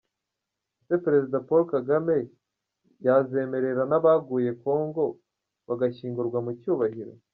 Ese 0.83 0.95
President 1.05 1.43
Paul 1.47 1.63
Kagame 1.73 2.17
yazemerera 3.05 3.83
n’abaguye 3.87 4.51
Congo 4.63 5.03
bagashyingurwa 5.67 6.37
mu 6.45 6.51
cyubahiro? 6.61 7.13